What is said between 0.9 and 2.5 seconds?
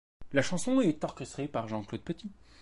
orchestrée par Jean-Claude Petit.